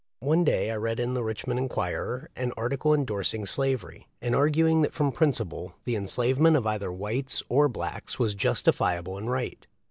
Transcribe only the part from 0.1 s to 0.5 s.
One